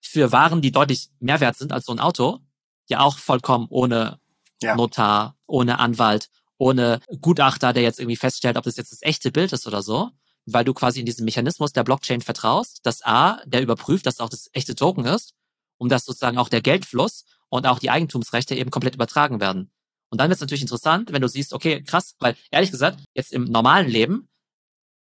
[0.00, 2.40] für Waren, die deutlich mehr wert sind als so ein Auto,
[2.88, 4.20] ja auch vollkommen ohne
[4.62, 4.76] ja.
[4.76, 9.52] Notar, ohne Anwalt, ohne Gutachter, der jetzt irgendwie feststellt, ob das jetzt das echte Bild
[9.52, 10.10] ist oder so,
[10.46, 14.28] weil du quasi in diesem Mechanismus der Blockchain vertraust, dass A, der überprüft, dass auch
[14.28, 15.34] das echte Token ist,
[15.78, 19.70] um dass sozusagen auch der Geldfluss und auch die Eigentumsrechte eben komplett übertragen werden.
[20.10, 23.32] Und dann wird es natürlich interessant, wenn du siehst, okay, krass, weil ehrlich gesagt, jetzt
[23.32, 24.28] im normalen Leben,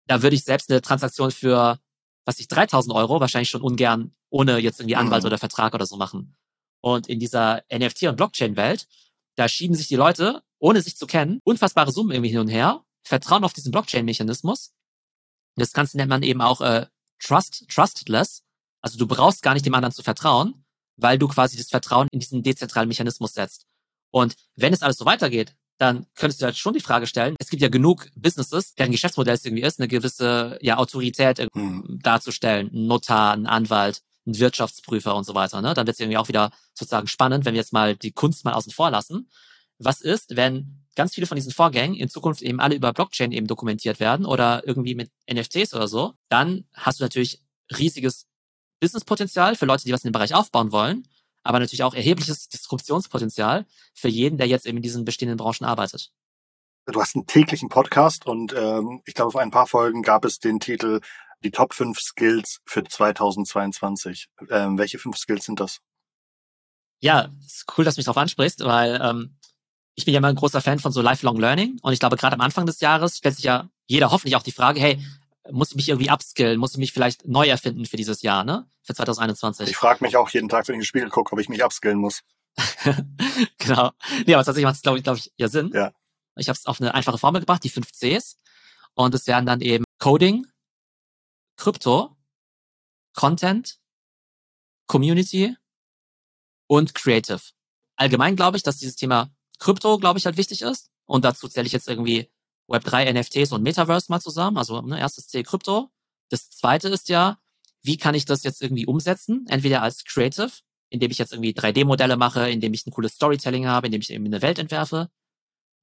[0.07, 1.79] da würde ich selbst eine Transaktion für
[2.25, 5.27] was ich 3000 Euro wahrscheinlich schon ungern ohne jetzt irgendwie Anwalt mhm.
[5.27, 6.35] oder Vertrag oder so machen.
[6.81, 8.87] Und in dieser NFT- und Blockchain-Welt,
[9.35, 12.83] da schieben sich die Leute, ohne sich zu kennen, unfassbare Summen irgendwie hin und her,
[13.03, 14.73] vertrauen auf diesen Blockchain-Mechanismus.
[15.55, 16.85] Das Ganze nennt man eben auch äh,
[17.19, 18.43] Trust, Trustless.
[18.81, 20.65] Also du brauchst gar nicht dem anderen zu vertrauen,
[20.97, 23.65] weil du quasi das Vertrauen in diesen dezentralen Mechanismus setzt.
[24.11, 27.49] Und wenn es alles so weitergeht, dann könntest du halt schon die Frage stellen, es
[27.49, 31.99] gibt ja genug Businesses, deren Geschäftsmodell es irgendwie ist, eine gewisse ja, Autorität hm.
[32.03, 35.61] darzustellen, ein Notar, ein Anwalt, ein Wirtschaftsprüfer und so weiter.
[35.61, 35.73] Ne?
[35.73, 38.53] Dann wird es irgendwie auch wieder sozusagen spannend, wenn wir jetzt mal die Kunst mal
[38.53, 39.29] außen vor lassen.
[39.77, 43.47] Was ist, wenn ganz viele von diesen Vorgängen in Zukunft eben alle über Blockchain eben
[43.47, 47.41] dokumentiert werden oder irgendwie mit NFTs oder so, dann hast du natürlich
[47.77, 48.27] riesiges
[48.79, 51.07] Businesspotenzial für Leute, die was in dem Bereich aufbauen wollen,
[51.43, 56.11] aber natürlich auch erhebliches Disruptionspotenzial für jeden, der jetzt eben in diesen bestehenden Branchen arbeitet.
[56.85, 60.39] Du hast einen täglichen Podcast und ähm, ich glaube, auf ein paar Folgen gab es
[60.39, 61.01] den Titel
[61.43, 64.27] Die Top 5 Skills für 2022.
[64.49, 65.81] Ähm, welche fünf Skills sind das?
[67.01, 69.37] Ja, ist cool, dass du mich darauf ansprichst, weil ähm,
[69.95, 72.35] ich bin ja immer ein großer Fan von so Lifelong Learning und ich glaube, gerade
[72.35, 74.99] am Anfang des Jahres stellt sich ja jeder hoffentlich auch die Frage, hey,
[75.51, 78.69] muss ich mich irgendwie upskillen, muss ich mich vielleicht neu erfinden für dieses Jahr, ne?
[78.83, 79.69] Für 2021.
[79.69, 81.63] Ich frage mich auch jeden Tag, wenn ich in den Spiegel gucke, ob ich mich
[81.63, 82.21] upskillen muss.
[83.57, 83.91] genau.
[84.25, 85.71] Nee, aber tatsächlich macht es, glaube ich, glaube ich, ja Sinn.
[85.73, 85.93] Ja.
[86.35, 88.37] Ich habe es auf eine einfache Formel gebracht, die fünf Cs.
[88.93, 90.45] Und es wären dann eben Coding,
[91.57, 92.15] Krypto,
[93.13, 93.79] Content,
[94.87, 95.55] Community
[96.67, 97.41] und Creative.
[97.95, 100.89] Allgemein glaube ich, dass dieses Thema Krypto, glaube ich, halt wichtig ist.
[101.05, 102.31] Und dazu zähle ich jetzt irgendwie
[102.69, 104.57] Web3, NFTs und Metaverse mal zusammen.
[104.57, 105.89] Also ne, erstes C Krypto.
[106.29, 107.39] Das zweite ist ja,
[107.81, 109.45] wie kann ich das jetzt irgendwie umsetzen?
[109.49, 110.51] Entweder als Creative,
[110.89, 114.25] indem ich jetzt irgendwie 3D-Modelle mache, indem ich ein cooles Storytelling habe, indem ich eben
[114.25, 115.09] eine Welt entwerfe.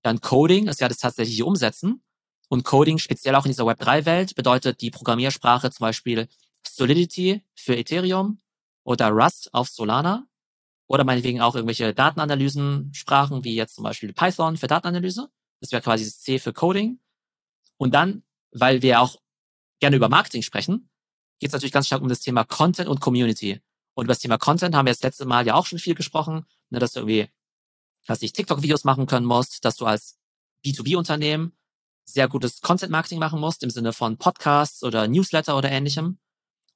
[0.02, 2.02] Dann Coding ist ja das tatsächliche Umsetzen.
[2.48, 6.28] Und Coding, speziell auch in dieser Web3-Welt, bedeutet die Programmiersprache zum Beispiel
[6.64, 8.40] Solidity für Ethereum
[8.84, 10.26] oder Rust auf Solana
[10.86, 15.28] oder meinetwegen auch irgendwelche Datenanalysen-Sprachen, wie jetzt zum Beispiel Python für Datenanalyse.
[15.60, 17.00] Das wäre quasi das C für Coding.
[17.76, 19.20] Und dann, weil wir auch
[19.80, 20.88] gerne über Marketing sprechen,
[21.38, 23.60] geht es natürlich ganz stark um das Thema Content und Community.
[23.94, 26.46] Und über das Thema Content haben wir das letzte Mal ja auch schon viel gesprochen,
[26.70, 27.28] ne, dass du irgendwie,
[28.06, 30.18] dass ich TikTok-Videos machen können musst, dass du als
[30.64, 31.56] B2B-Unternehmen
[32.04, 36.18] sehr gutes Content-Marketing machen musst, im Sinne von Podcasts oder Newsletter oder ähnlichem.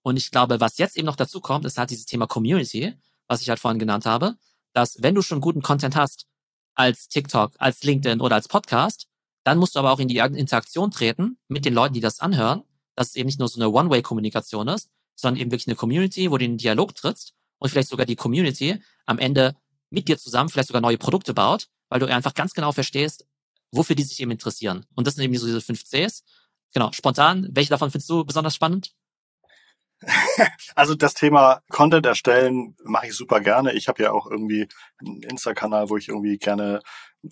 [0.02, 2.94] Und ich glaube, was jetzt eben noch dazu kommt, ist halt dieses Thema Community,
[3.28, 4.36] was ich halt vorhin genannt habe,
[4.72, 6.26] dass wenn du schon guten Content hast,
[6.74, 9.06] als TikTok, als LinkedIn oder als Podcast,
[9.44, 12.62] dann musst du aber auch in die Interaktion treten mit den Leuten, die das anhören,
[12.94, 16.38] dass es eben nicht nur so eine One-Way-Kommunikation ist, sondern eben wirklich eine Community, wo
[16.38, 19.56] du in den Dialog trittst und vielleicht sogar die Community am Ende
[19.90, 23.26] mit dir zusammen vielleicht sogar neue Produkte baut, weil du einfach ganz genau verstehst,
[23.72, 24.86] wofür die sich eben interessieren.
[24.94, 26.24] Und das sind eben so diese fünf Cs.
[26.72, 28.92] Genau, spontan, welche davon findest du besonders spannend?
[30.74, 33.72] Also das Thema Content erstellen mache ich super gerne.
[33.72, 36.80] Ich habe ja auch irgendwie einen Insta-Kanal, wo ich irgendwie gerne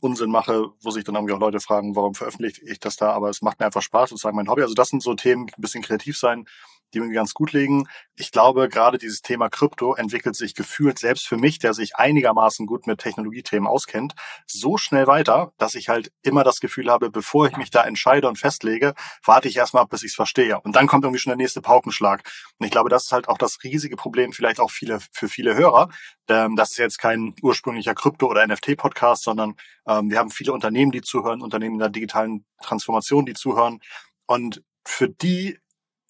[0.01, 3.31] Unsinn mache, wo sich dann irgendwie auch Leute fragen, warum veröffentliche ich das da, aber
[3.31, 4.63] es macht mir einfach Spaß, sozusagen mein Hobby.
[4.63, 6.47] Also das sind so Themen, ein bisschen kreativ sein,
[6.95, 7.89] die mir ganz gut liegen.
[8.15, 12.67] Ich glaube, gerade dieses Thema Krypto entwickelt sich gefühlt selbst für mich, der sich einigermaßen
[12.67, 14.15] gut mit Technologiethemen auskennt,
[14.47, 18.29] so schnell weiter, dass ich halt immer das Gefühl habe, bevor ich mich da entscheide
[18.29, 20.61] und festlege, warte ich erstmal bis ich es verstehe.
[20.61, 22.23] Und dann kommt irgendwie schon der nächste Paukenschlag.
[22.59, 25.55] Und ich glaube, das ist halt auch das riesige Problem vielleicht auch viele, für viele
[25.55, 25.89] Hörer.
[26.29, 29.55] Ähm, das ist jetzt kein ursprünglicher Krypto- oder NFT-Podcast, sondern
[29.87, 33.81] ähm, wir haben viele Unternehmen, die zuhören, Unternehmen in der digitalen Transformation, die zuhören.
[34.27, 35.59] Und für die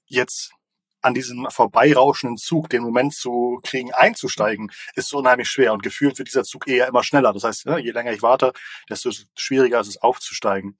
[0.06, 0.52] jetzt
[1.08, 5.72] an diesem vorbeirauschenden Zug den Moment zu kriegen, einzusteigen, ist so unheimlich schwer.
[5.72, 7.32] Und gefühlt wird dieser Zug eher immer schneller.
[7.32, 8.52] Das heißt, ne, je länger ich warte,
[8.88, 10.78] desto schwieriger ist es aufzusteigen.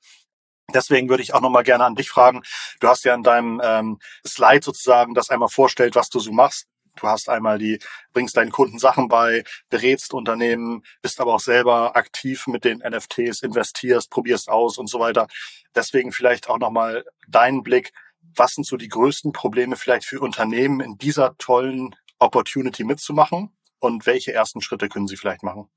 [0.75, 2.43] Deswegen würde ich auch nochmal gerne an dich fragen.
[2.81, 6.67] Du hast ja in deinem ähm, Slide sozusagen das einmal vorstellt, was du so machst.
[6.97, 7.79] Du hast einmal die,
[8.13, 13.43] bringst deinen Kunden Sachen bei, berätst Unternehmen, bist aber auch selber aktiv mit den NFTs,
[13.43, 15.27] investierst, probierst aus und so weiter.
[15.75, 17.93] Deswegen vielleicht auch nochmal deinen Blick
[18.35, 24.07] was sind so die größten Probleme vielleicht für Unternehmen in dieser tollen Opportunity mitzumachen und
[24.07, 25.69] welche ersten Schritte können sie vielleicht machen?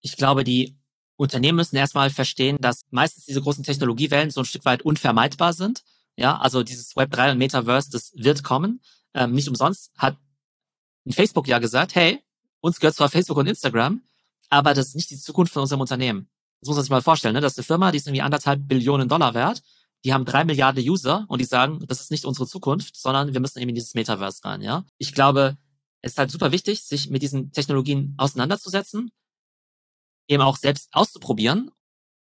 [0.00, 0.76] Ich glaube, die
[1.16, 5.84] Unternehmen müssen erstmal verstehen, dass meistens diese großen Technologiewellen so ein Stück weit unvermeidbar sind.
[6.16, 8.82] Ja, also dieses Web 3 und Metaverse, das wird kommen.
[9.14, 10.16] Ähm, nicht umsonst hat
[11.10, 12.22] Facebook ja gesagt, hey,
[12.60, 14.02] uns gehört zwar Facebook und Instagram,
[14.48, 16.28] aber das ist nicht die Zukunft von unserem Unternehmen.
[16.60, 17.40] Das muss man sich mal vorstellen, ne?
[17.40, 19.62] Das ist eine Firma, die ist irgendwie anderthalb Billionen Dollar wert
[20.04, 23.40] die haben drei Milliarden User und die sagen, das ist nicht unsere Zukunft, sondern wir
[23.40, 24.84] müssen eben in dieses Metaverse rein, ja.
[24.98, 25.56] Ich glaube,
[26.00, 29.12] es ist halt super wichtig, sich mit diesen Technologien auseinanderzusetzen,
[30.28, 31.70] eben auch selbst auszuprobieren.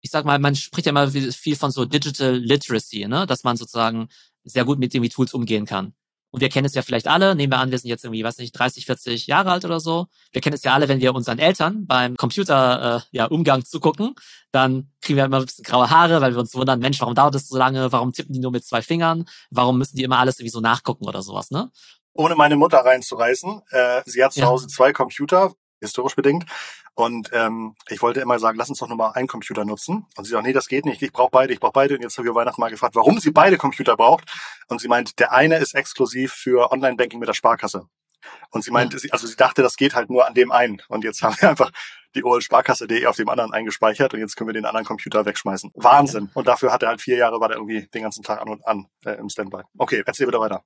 [0.01, 3.57] Ich sag mal, man spricht ja immer viel von so Digital Literacy, ne, dass man
[3.57, 4.09] sozusagen
[4.43, 5.93] sehr gut mit den Tools umgehen kann.
[6.31, 8.37] Und wir kennen es ja vielleicht alle, nehmen wir an, wir sind jetzt irgendwie, weiß
[8.37, 10.07] nicht, 30, 40 Jahre alt oder so.
[10.31, 14.15] Wir kennen es ja alle, wenn wir unseren Eltern beim Computer äh, ja, Umgang zugucken,
[14.51, 17.35] dann kriegen wir immer ein bisschen graue Haare, weil wir uns wundern, Mensch, warum dauert
[17.35, 17.91] das so lange?
[17.91, 19.25] Warum tippen die nur mit zwei Fingern?
[19.49, 21.69] Warum müssen die immer alles irgendwie so nachgucken oder sowas, ne?
[22.13, 23.61] Ohne meine Mutter reinzureißen.
[23.69, 24.47] Äh, sie hat zu Ja.
[24.47, 26.45] Hause zwei Computer, historisch bedingt.
[27.01, 30.05] Und ähm, ich wollte immer sagen, lass uns doch nur mal einen Computer nutzen.
[30.15, 31.01] Und sie sagt, nee, das geht nicht.
[31.01, 31.95] Ich brauche beide, ich brauche beide.
[31.95, 34.31] Und jetzt habe ich Weihnachten mal gefragt, warum sie beide Computer braucht.
[34.67, 37.87] Und sie meint, der eine ist exklusiv für Online-Banking mit der Sparkasse.
[38.51, 40.79] Und sie meinte, sie, also sie dachte, das geht halt nur an dem einen.
[40.89, 41.71] Und jetzt haben wir einfach
[42.13, 45.71] die OL-Sparkasse.de auf dem anderen eingespeichert und jetzt können wir den anderen Computer wegschmeißen.
[45.73, 46.29] Wahnsinn.
[46.35, 48.67] Und dafür hat er halt vier Jahre, war der irgendwie den ganzen Tag an und
[48.67, 49.63] an äh, im Standby.
[49.75, 50.63] Okay, erzähl bitte weiter.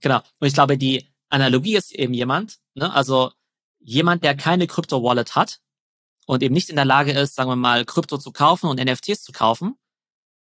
[0.00, 0.22] Genau.
[0.38, 3.32] Und ich glaube, die Analogie ist eben jemand, ne, also
[3.80, 5.60] jemand, der keine Krypto-Wallet hat
[6.26, 9.22] und eben nicht in der Lage ist, sagen wir mal, Krypto zu kaufen und NFTs
[9.22, 9.76] zu kaufen.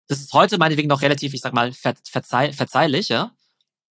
[0.07, 3.31] Das ist heute meinetwegen noch relativ, ich sag mal, ver verzeih verzeihlich, ja.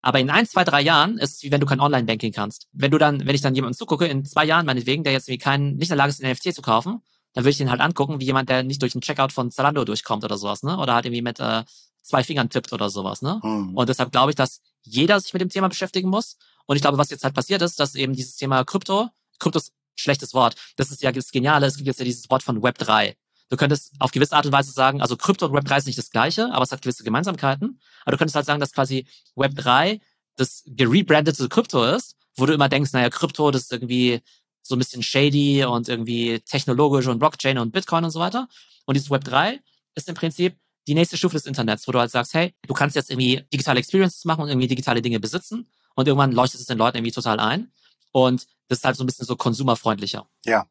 [0.01, 2.67] Aber in ein, zwei, drei Jahren ist es wie wenn du kein Online-Banking kannst.
[2.71, 5.43] Wenn du dann, wenn ich dann jemandem zugucke, in zwei Jahren meinetwegen, der jetzt irgendwie
[5.43, 7.01] keinen, nicht in der Lage ist, ein NFT zu kaufen,
[7.33, 9.83] dann würde ich den halt angucken, wie jemand, der nicht durch den Checkout von Zalando
[9.85, 10.77] durchkommt oder sowas, ne?
[10.77, 11.63] Oder halt irgendwie mit äh,
[12.01, 13.39] zwei Fingern tippt oder sowas, ne?
[13.41, 13.75] Hm.
[13.75, 16.37] Und deshalb glaube ich, dass jeder sich mit dem Thema beschäftigen muss.
[16.65, 19.69] Und ich glaube, was jetzt halt passiert ist, dass eben dieses Thema Krypto, Krypto ist
[19.69, 20.55] ein schlechtes Wort.
[20.75, 21.67] Das ist ja das Geniale.
[21.67, 23.15] Es gibt jetzt ja dieses Wort von Web 3.
[23.49, 25.97] Du könntest auf gewisse Art und Weise sagen, also Krypto und Web 3 ist nicht
[25.97, 27.79] das gleiche, aber es hat gewisse Gemeinsamkeiten.
[28.03, 29.99] Aber du könntest halt sagen, dass quasi Web 3
[30.35, 34.21] das gerebrandete Krypto ist, wo du immer denkst, naja, Krypto, das ist irgendwie
[34.61, 38.47] so ein bisschen shady und irgendwie technologisch und Blockchain und Bitcoin und so weiter.
[38.85, 39.59] Und dieses Web 3
[39.95, 40.55] ist im Prinzip
[40.87, 43.79] die nächste Stufe des Internets, wo du halt sagst, hey, du kannst jetzt irgendwie digitale
[43.79, 47.39] Experiences machen und irgendwie digitale Dinge besitzen und irgendwann leuchtet es den Leuten irgendwie total
[47.39, 47.71] ein.
[48.11, 50.29] Und das ist halt so ein bisschen so konsumerfreundlicher.
[50.45, 50.67] Ja.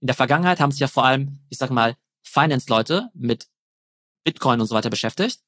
[0.00, 3.48] In der Vergangenheit haben sich ja vor allem, ich sag mal, Finance-Leute mit
[4.24, 5.40] Bitcoin und so weiter beschäftigt.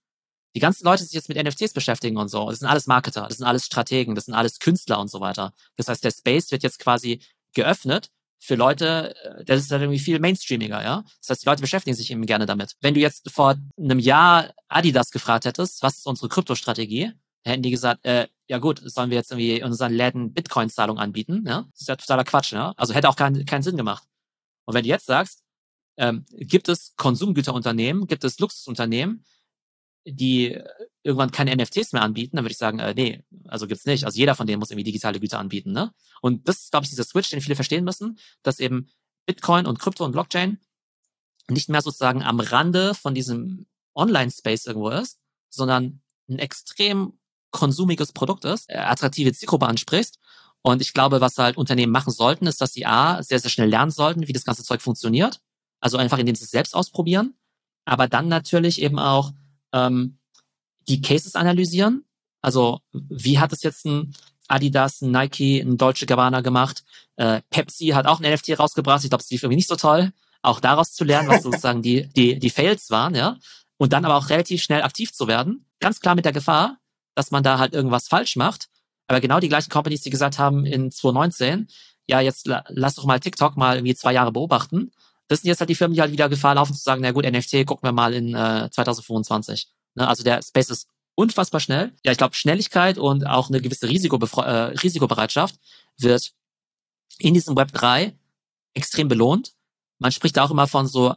[0.57, 3.27] Die ganzen Leute, die sich jetzt mit NFTs beschäftigen und so, das sind alles Marketer,
[3.29, 5.53] das sind alles Strategen, das sind alles Künstler und so weiter.
[5.77, 7.23] Das heißt, der Space wird jetzt quasi
[7.55, 8.11] geöffnet
[8.41, 11.05] für Leute, äh, das ist halt irgendwie viel mainstreamiger, ja.
[11.21, 12.75] Das heißt, die Leute beschäftigen sich eben gerne damit.
[12.81, 17.13] Wenn du jetzt vor einem Jahr Adidas gefragt hättest, was ist unsere Kryptostrategie,
[17.45, 21.69] hätten die gesagt, äh, ja gut, sollen wir jetzt irgendwie unseren Läden Bitcoin-Zahlung anbieten, ja?
[21.71, 22.75] Das ist ja totaler Quatsch, ja.
[22.77, 24.03] Also hätte auch keinen keinen Sinn gemacht.
[24.65, 25.45] Und wenn du jetzt sagst,
[25.97, 29.25] ähm, gibt es Konsumgüterunternehmen, gibt es Luxusunternehmen,
[30.05, 30.61] die
[31.05, 34.05] irgendwann keine NFTs mehr anbieten, dann würde ich sagen, äh, nee, also gibt's nicht.
[34.05, 35.93] Also jeder von denen muss irgendwie digitale Güter anbieten, ne?
[36.21, 38.89] Und das ist, glaube ich, dieser Switch, den viele verstehen müssen, dass eben
[39.27, 40.59] Bitcoin und Krypto und Blockchain
[41.49, 47.20] nicht mehr sozusagen am Rande von diesem Online-Space irgendwo ist, sondern ein extrem
[47.51, 50.19] konsumiges Produkt ist, äh, attraktive Zielgruppe ansprichst.
[50.63, 53.69] Und ich glaube, was halt Unternehmen machen sollten, ist, dass sie A, sehr, sehr schnell
[53.69, 55.41] lernen sollten, wie das ganze Zeug funktioniert.
[55.81, 57.35] Also einfach, indem sie es selbst ausprobieren.
[57.87, 59.33] Aber dann natürlich eben auch
[59.73, 60.19] ähm,
[60.89, 62.05] die Cases analysieren.
[62.43, 64.15] Also wie hat es jetzt ein
[64.49, 66.85] Adidas, ein Nike, ein Deutsche Gabbana gemacht?
[67.17, 69.03] Äh, Pepsi hat auch ein NFT rausgebracht.
[69.05, 70.13] Ich glaube, es lief irgendwie nicht so toll.
[70.43, 73.39] Auch daraus zu lernen, was sozusagen die, die, die Fails waren, ja.
[73.79, 75.65] Und dann aber auch relativ schnell aktiv zu werden.
[75.81, 76.77] Ganz klar mit der Gefahr,
[77.14, 78.68] dass man da halt irgendwas falsch macht.
[79.07, 81.68] Aber genau die gleichen Companies, die gesagt haben in 2019,
[82.07, 84.92] ja, jetzt la lass doch mal TikTok mal irgendwie zwei Jahre beobachten.
[85.29, 87.25] Das sind jetzt halt die Firmen, die halt wieder Gefahr laufen zu sagen, na gut,
[87.25, 89.68] NFT gucken wir mal in äh, 2025.
[89.94, 90.09] Ne?
[90.09, 91.92] Also der Space ist unfassbar schnell.
[92.05, 95.57] Ja, ich glaube, Schnelligkeit und auch eine gewisse Risikobefre äh, Risikobereitschaft
[95.99, 96.33] wird
[97.18, 98.16] in diesem Web 3
[98.75, 99.53] extrem belohnt.
[99.99, 101.14] Man spricht da auch immer von so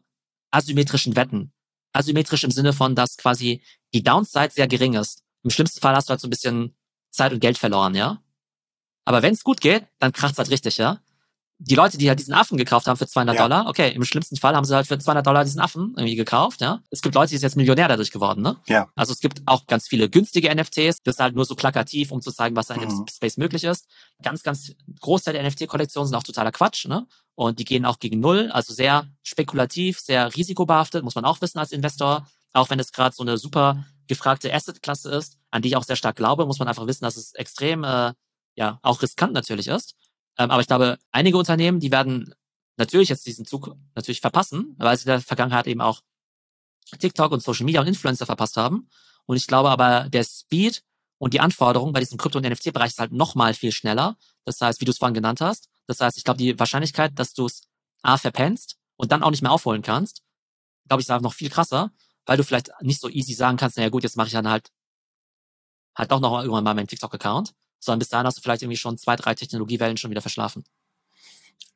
[0.51, 1.51] asymmetrischen Wetten.
[1.93, 5.22] Asymmetrisch im Sinne von, dass quasi die Downside sehr gering ist.
[5.43, 6.75] Im schlimmsten Fall hast du halt so ein bisschen
[7.12, 8.21] Zeit und Geld verloren, ja.
[9.06, 10.99] Aber wenn es gut geht, dann kracht's halt richtig, ja.
[11.60, 13.41] Die Leute, die halt diesen Affen gekauft haben für 200 Ja.
[13.43, 16.62] Dollar, okay, im schlimmsten Fall haben sie halt für 200 Dollar diesen Affen irgendwie gekauft,
[16.62, 16.82] ja.
[16.89, 18.58] Es gibt Leute, die sind jetzt Millionär dadurch geworden, ne?
[18.67, 18.89] Ja.
[18.95, 22.21] Also es gibt auch ganz viele günstige NFTs, das ist halt nur so plakativ, um
[22.21, 23.06] zu zeigen, was da in dem Mhm.
[23.10, 23.88] Space möglich ist.
[24.23, 27.06] Ganz, ganz Großteil der NFT-Kollektionen sind auch totaler Quatsch, ne?
[27.36, 31.60] Und die gehen auch gegen Null, also sehr spekulativ, sehr risikobehaftet, muss man auch wissen
[31.60, 32.27] als Investor.
[32.53, 35.95] Auch wenn es gerade so eine super gefragte Asset-Klasse ist, an die ich auch sehr
[35.95, 38.13] stark glaube, muss man einfach wissen, dass es extrem, äh,
[38.56, 39.95] ja, auch riskant natürlich ist.
[40.38, 42.34] Ähm, aber ich glaube, einige Unternehmen, die werden
[42.78, 46.02] natürlich jetzt diesen Zug natürlich verpassen, weil sie in der Vergangenheit eben auch
[46.99, 48.89] TikTok und Social Media und Influencer verpasst haben.
[49.26, 50.84] Und ich glaube aber, der Speed
[51.17, 54.17] und die Anforderungen bei diesem Krypto- und NFT-Bereich ist halt nochmal viel schneller.
[54.45, 55.69] Das heißt, wie du es vorhin genannt hast.
[55.88, 57.62] Das heißt, ich glaube, die Wahrscheinlichkeit, dass du es
[58.02, 60.23] A verpennst und dann auch nicht mehr aufholen kannst,
[60.88, 61.91] glaube ich, ist einfach noch viel krasser,
[62.25, 64.69] weil du vielleicht nicht so easy sagen kannst, naja gut, jetzt mache ich dann halt
[65.95, 68.97] halt doch noch irgendwann mal meinen TikTok-Account, sondern bis dahin hast du vielleicht irgendwie schon
[68.97, 70.63] zwei, drei Technologiewellen schon wieder verschlafen.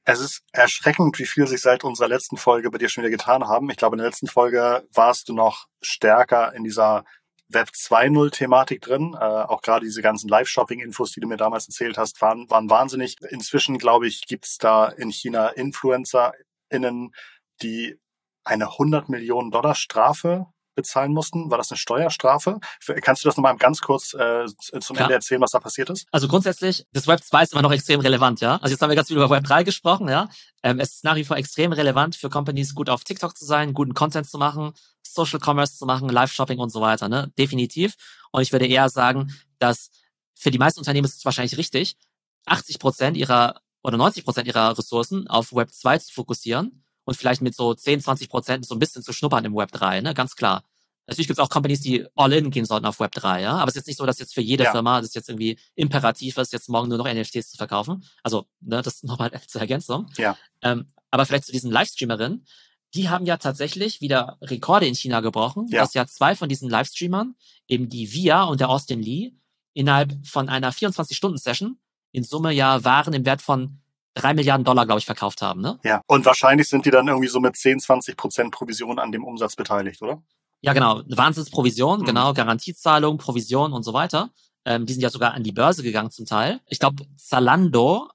[0.06, 3.46] Es ist erschreckend, wie viel sich seit unserer letzten Folge bei dir schon wieder getan
[3.48, 3.70] haben.
[3.70, 7.04] Ich glaube, in der letzten Folge warst du noch stärker in dieser
[7.50, 9.16] Web 2.0 Thematik drin.
[9.20, 13.18] Äh, auch gerade diese ganzen Live-Shopping-Infos, die du mir damals erzählt hast, waren, waren wahnsinnig.
[13.30, 17.14] Inzwischen, glaube ich, gibt's da in China InfluencerInnen,
[17.62, 18.00] die
[18.48, 21.52] eine 100 Millionen Dollar Strafe bezahlen mussten?
[21.52, 22.60] War das eine Steuerstrafe?
[23.02, 24.46] Kannst du das nochmal ganz kurz äh,
[24.80, 25.04] zum ja.
[25.04, 26.08] Ende erzählen, was da passiert ist?
[26.12, 28.56] Also grundsätzlich, das Web 2 ist immer noch extrem relevant, ja.
[28.58, 30.30] Also jetzt haben wir ganz viel über Web 3 gesprochen, ja.
[30.64, 33.74] Ähm, es ist nach wie vor extrem relevant für Companies, gut auf TikTok zu sein,
[33.74, 34.72] guten Content zu machen,
[35.04, 37.32] Social Commerce zu machen, Live-Shopping und so weiter, ne?
[37.38, 37.96] Definitiv.
[38.32, 39.90] Und ich würde eher sagen, dass
[40.36, 41.98] für die meisten Unternehmen ist es wahrscheinlich richtig,
[42.46, 47.42] 80 Prozent ihrer oder 90 Prozent ihrer Ressourcen auf Web 2 zu fokussieren und vielleicht
[47.42, 50.14] mit so 10, 20 Prozent so ein bisschen zu schnuppern im Web 3, ne?
[50.14, 50.64] Ganz klar.
[51.08, 53.54] Natürlich gibt es auch Companies, die all in gehen sollten auf Web 3, ja.
[53.54, 54.72] Aber es ist jetzt nicht so, dass jetzt für jede ja.
[54.72, 58.04] Firma das jetzt irgendwie imperativ ist, jetzt morgen nur noch NFTs zu verkaufen.
[58.24, 60.08] Also, ne, das nochmal zur Ergänzung.
[60.18, 60.38] Ja.
[60.62, 62.46] Ähm, aber vielleicht zu diesen Livestreamerinnen,
[62.94, 65.84] die haben ja tatsächlich wieder Rekorde in China gebrochen, ja.
[65.84, 67.36] dass ja zwei von diesen Livestreamern,
[67.70, 69.32] eben die Via und der Austin Lee,
[69.74, 71.80] innerhalb von einer 24-Stunden-Session
[72.12, 73.80] in Summe ja Waren im Wert von
[74.18, 75.62] drei Milliarden Dollar, glaube ich, verkauft haben.
[75.62, 75.80] Ne?
[75.84, 79.24] Ja, und wahrscheinlich sind die dann irgendwie so mit 10, 20 Prozent Provision an dem
[79.24, 80.22] Umsatz beteiligt, oder?
[80.62, 81.04] Ja, genau.
[81.08, 82.06] Wahnsinnsprovision, mhm.
[82.06, 84.32] genau, Garantiezahlung, Provision und so weiter.
[84.66, 86.60] Ähm, die sind ja sogar an die Börse gegangen zum Teil.
[86.68, 88.10] Ich glaube, Zalando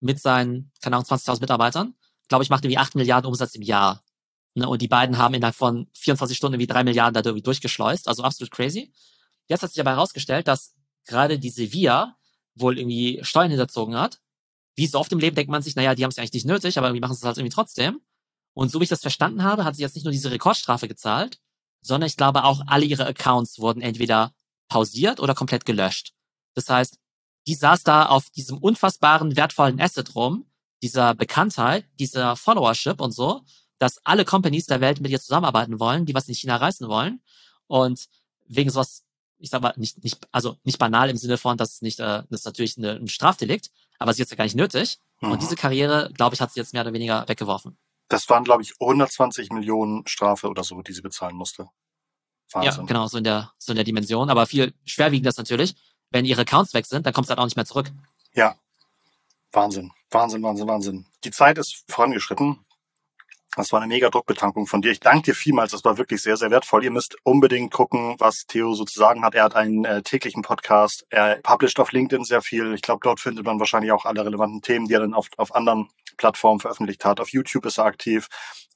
[0.00, 1.94] mit seinen, keine Ahnung, 20.000 Mitarbeitern,
[2.28, 4.02] glaube ich, macht irgendwie 8 Milliarden Umsatz im Jahr.
[4.54, 4.68] Ne?
[4.68, 8.08] Und die beiden haben innerhalb von 24 Stunden irgendwie 3 Milliarden da irgendwie durchgeschleust.
[8.08, 8.92] Also absolut crazy.
[9.48, 10.74] Jetzt hat sich aber herausgestellt, dass
[11.06, 12.16] gerade diese Via
[12.54, 14.18] wohl irgendwie Steuern hinterzogen hat
[14.74, 16.46] wie so oft im Leben denkt man sich, naja, die haben es ja eigentlich nicht
[16.46, 18.00] nötig, aber irgendwie machen es halt irgendwie trotzdem.
[18.54, 21.38] Und so wie ich das verstanden habe, hat sie jetzt nicht nur diese Rekordstrafe gezahlt,
[21.80, 24.32] sondern ich glaube auch alle ihre Accounts wurden entweder
[24.68, 26.12] pausiert oder komplett gelöscht.
[26.54, 26.98] Das heißt,
[27.46, 30.46] die saß da auf diesem unfassbaren, wertvollen Asset rum,
[30.82, 33.42] dieser Bekanntheit, dieser Followership und so,
[33.78, 37.20] dass alle Companies der Welt mit ihr zusammenarbeiten wollen, die was in China reißen wollen.
[37.66, 38.06] Und
[38.46, 39.04] wegen sowas,
[39.38, 42.22] ich sag mal, nicht, nicht, also nicht banal im Sinne von, dass es nicht, äh,
[42.30, 43.70] das ist natürlich eine, ein Strafdelikt,
[44.02, 44.98] aber sie ist ja gar nicht nötig.
[45.20, 45.32] Mhm.
[45.32, 47.76] Und diese Karriere, glaube ich, hat sie jetzt mehr oder weniger weggeworfen.
[48.08, 51.68] Das waren, glaube ich, 120 Millionen Strafe oder so, die sie bezahlen musste.
[52.52, 52.82] Wahnsinn.
[52.82, 54.28] Ja, genau, so in der, so in der Dimension.
[54.28, 55.74] Aber viel schwerwiegender ist natürlich,
[56.10, 57.90] wenn ihre Accounts weg sind, dann kommt es halt auch nicht mehr zurück.
[58.34, 58.56] Ja.
[59.52, 59.90] Wahnsinn.
[60.10, 61.06] Wahnsinn, Wahnsinn, Wahnsinn.
[61.24, 62.58] Die Zeit ist vorangeschritten.
[63.54, 64.92] Das war eine mega Druckbetankung von dir.
[64.92, 65.72] Ich danke dir vielmals.
[65.72, 66.84] Das war wirklich sehr, sehr wertvoll.
[66.84, 69.34] Ihr müsst unbedingt gucken, was Theo sozusagen hat.
[69.34, 71.04] Er hat einen äh, täglichen Podcast.
[71.10, 72.72] Er publisht auf LinkedIn sehr viel.
[72.72, 75.54] Ich glaube, dort findet man wahrscheinlich auch alle relevanten Themen, die er dann auf, auf
[75.54, 77.20] anderen Plattformen veröffentlicht hat.
[77.20, 78.28] Auf YouTube ist er aktiv.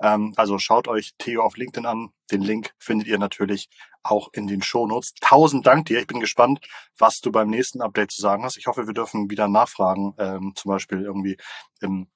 [0.02, 2.10] Ähm, also schaut euch Theo auf LinkedIn an.
[2.30, 3.70] Den Link findet ihr natürlich
[4.02, 5.14] auch in den Shownotes.
[5.22, 6.00] Tausend Dank dir.
[6.00, 6.60] Ich bin gespannt,
[6.98, 8.58] was du beim nächsten Update zu sagen hast.
[8.58, 11.38] Ich hoffe, wir dürfen wieder nachfragen, ähm, zum Beispiel irgendwie
[11.80, 12.08] im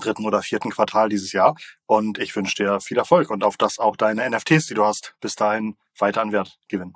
[0.00, 1.56] dritten oder vierten Quartal dieses Jahr.
[1.86, 5.14] Und ich wünsche dir viel Erfolg und auf das auch deine NFTs, die du hast,
[5.20, 6.94] bis dahin weiter an Wert gewinnen.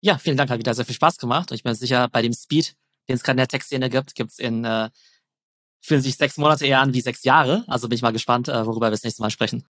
[0.00, 1.50] Ja, vielen Dank, hat wieder sehr viel Spaß gemacht.
[1.50, 2.76] Und ich bin sicher, bei dem Speed,
[3.08, 4.90] den es gerade in der Textszene gibt, gibt's in, äh,
[5.80, 7.64] fühlen sich sechs Monate eher an wie sechs Jahre.
[7.66, 9.68] Also bin ich mal gespannt, äh, worüber wir das nächste Mal sprechen.